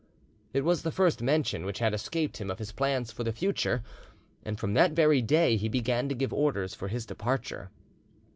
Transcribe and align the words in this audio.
It 0.51 0.65
was 0.65 0.81
the 0.81 0.91
first 0.91 1.21
mention 1.21 1.63
which 1.63 1.77
had 1.77 1.93
escaped 1.93 2.37
him 2.37 2.49
of 2.49 2.57
his 2.57 2.71
plans 2.71 3.11
for 3.11 3.23
the 3.23 3.31
future, 3.31 3.83
and 4.43 4.59
from 4.59 4.73
that 4.73 4.93
very 4.93 5.21
day 5.21 5.57
he 5.57 5.69
began 5.69 6.09
to 6.09 6.15
give 6.15 6.33
orders 6.33 6.73
for 6.73 6.87
his 6.87 7.05
departure. 7.05 7.69